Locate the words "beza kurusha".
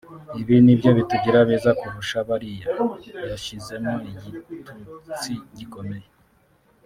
1.49-2.17